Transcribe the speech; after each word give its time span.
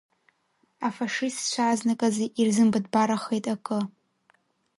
Афашистцәа 0.87 1.63
азныказы 1.71 2.25
ирзымбатәбарахеит 2.39 3.45
акы… 3.53 3.79